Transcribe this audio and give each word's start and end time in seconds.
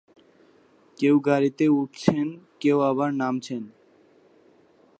কেউ 0.97 1.15
গাড়িতে 1.19 1.65
উঠছেন, 1.69 2.27
কেউ 2.59 2.77
আবার 2.81 3.09
নামছেন। 3.13 3.63